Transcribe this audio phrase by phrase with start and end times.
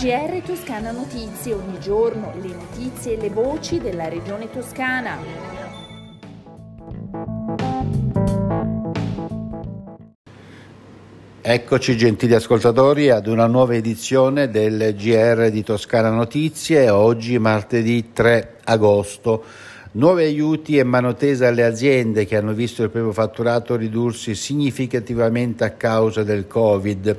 [0.00, 5.18] GR Toscana Notizie, ogni giorno le notizie e le voci della regione toscana.
[11.42, 18.60] Eccoci gentili ascoltatori ad una nuova edizione del GR di Toscana Notizie, oggi martedì 3
[18.64, 19.44] agosto.
[19.92, 25.64] Nuovi aiuti e mano tesa alle aziende che hanno visto il proprio fatturato ridursi significativamente
[25.64, 27.18] a causa del Covid.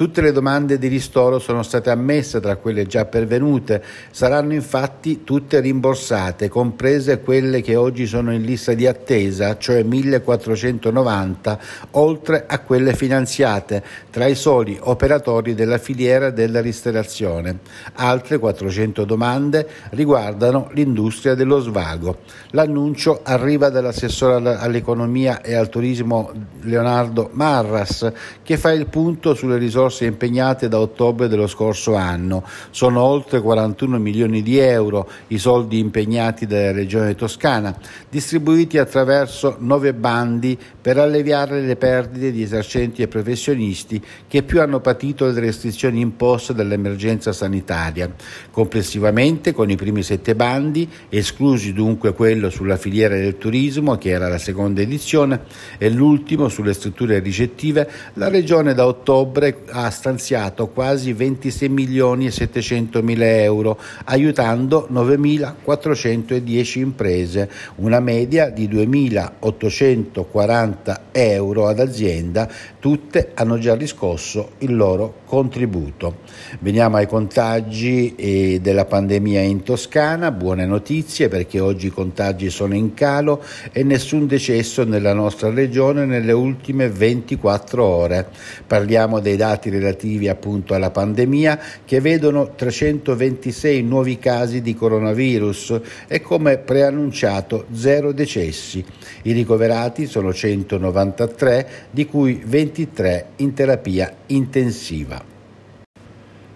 [0.00, 5.60] Tutte le domande di ristoro sono state ammesse tra quelle già pervenute, saranno infatti tutte
[5.60, 11.58] rimborsate, comprese quelle che oggi sono in lista di attesa, cioè 1490,
[11.90, 17.58] oltre a quelle finanziate tra i soli operatori della filiera della ristorazione.
[17.96, 22.20] Altre 400 domande riguardano l'industria dello svago.
[22.52, 26.32] L'annuncio arriva dall'assessore all'economia e al turismo
[26.62, 28.10] Leonardo Marras,
[28.42, 32.44] che fa il punto sulle risorse risorse impegnate da ottobre dello scorso anno.
[32.70, 37.76] Sono oltre 41 milioni di euro i soldi impegnati dalla Regione Toscana,
[38.08, 44.80] distribuiti attraverso nove bandi per alleviare le perdite di esercenti e professionisti che più hanno
[44.80, 48.10] patito le restrizioni imposte dall'emergenza sanitaria.
[48.50, 54.28] Complessivamente, con i primi sette bandi, esclusi dunque quello sulla filiera del turismo, che era
[54.28, 55.40] la seconda edizione,
[55.78, 62.30] e l'ultimo sulle strutture ricettive, la Regione da ottobre ha stanziato quasi 26 milioni e
[62.30, 73.58] 700 mila euro, aiutando 9.410 imprese, una media di 2.840 euro ad azienda, tutte hanno
[73.58, 76.18] già riscosso il loro contributo.
[76.60, 82.74] Veniamo ai contagi eh, della pandemia in Toscana, buone notizie perché oggi i contagi sono
[82.74, 88.28] in calo e nessun decesso nella nostra regione nelle ultime 24 ore.
[88.66, 96.20] Parliamo dei dati relativi appunto alla pandemia che vedono 326 nuovi casi di coronavirus e
[96.22, 98.82] come preannunciato zero decessi.
[99.22, 105.30] I ricoverati sono 193 di cui 23 in terapia intensiva.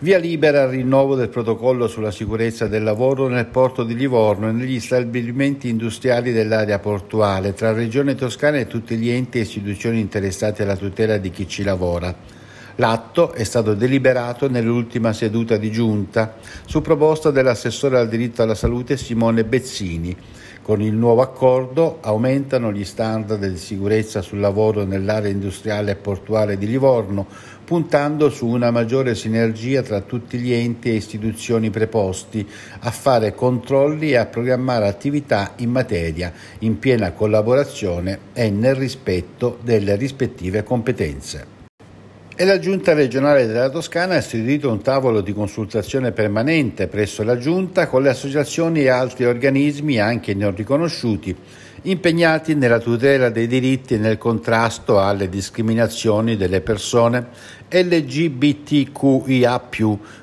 [0.05, 4.53] Via libera al rinnovo del protocollo sulla sicurezza del lavoro nel porto di Livorno e
[4.53, 10.61] negli stabilimenti industriali dell'area portuale tra Regione Toscana e tutti gli enti e istituzioni interessati
[10.61, 12.15] alla tutela di chi ci lavora.
[12.77, 16.35] L'atto è stato deliberato nell'ultima seduta di giunta
[16.67, 20.17] su proposta dell'assessore al diritto alla salute Simone Bezzini.
[20.61, 26.59] Con il nuovo accordo aumentano gli standard di sicurezza sul lavoro nell'area industriale e portuale
[26.59, 27.29] di Livorno,
[27.65, 32.45] puntando su una maggiore sinergia tra tutti gli enti e istituzioni preposti
[32.81, 39.59] a fare controlli e a programmare attività in materia in piena collaborazione e nel rispetto
[39.63, 41.54] delle rispettive competenze.
[42.37, 47.39] E la Giunta regionale della Toscana ha istituito un tavolo di consultazione permanente presso la
[47.39, 51.37] Giunta con le associazioni e altri organismi, anche non riconosciuti,
[51.83, 57.29] impegnati nella tutela dei diritti e nel contrasto alle discriminazioni delle persone
[57.69, 59.63] LGBTQIA.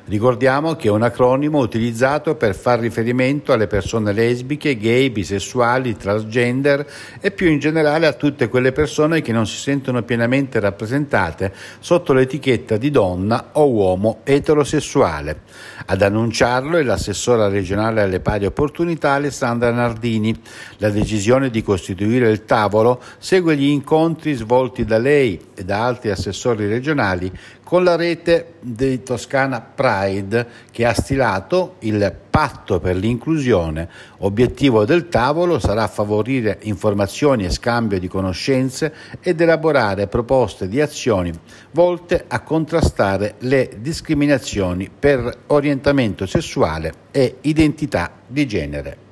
[0.06, 6.86] Ricordiamo che è un acronimo utilizzato per far riferimento alle persone lesbiche, gay, bisessuali, transgender
[7.20, 12.14] e più in generale a tutte quelle persone che non si sentono pienamente rappresentate sotto
[12.14, 15.42] l'etichetta di donna o uomo eterosessuale.
[15.86, 20.38] Ad annunciarlo è l'assessora regionale alle pari opportunità Alessandra Nardini.
[20.78, 26.12] La decisione di costituire il tavolo segue gli incontri svolti da lei e da altri
[26.12, 27.32] assessori regionali
[27.64, 33.88] con la rete di Toscana Pride che ha stilato il patto per l'inclusione.
[34.20, 41.32] Obiettivo del tavolo sarà favorire informazioni e scambio di conoscenze ed elaborare proposte di azioni
[41.72, 49.11] volte a contrastare le discriminazioni per orientamento sessuale e identità di genere.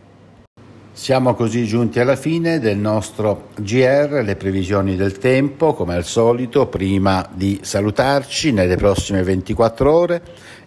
[0.99, 6.67] Siamo così giunti alla fine del nostro GR, le previsioni del tempo, come al solito,
[6.67, 10.21] prima di salutarci nelle prossime 24 ore,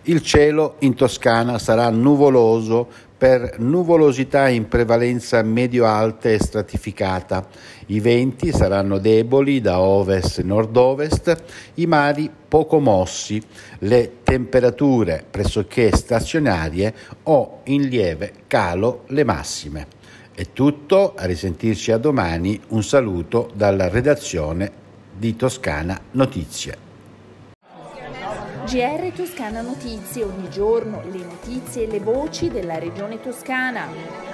[0.04, 2.88] il cielo in Toscana sarà nuvoloso
[3.18, 7.46] per nuvolosità in prevalenza medio-alta e stratificata.
[7.88, 11.42] I venti saranno deboli da ovest-nord-ovest,
[11.74, 13.40] i mari poco mossi,
[13.80, 16.94] le temperature pressoché stazionarie
[17.24, 20.00] o in lieve calo le massime.
[20.34, 24.72] È tutto, a risentirci a domani, un saluto dalla redazione
[25.14, 26.78] di Toscana Notizie.
[28.64, 34.31] GR Toscana Notizie, ogni giorno le notizie e le voci della regione toscana.